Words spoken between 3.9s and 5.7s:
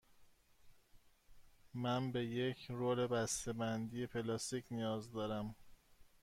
پلاستیکی نیاز دارم.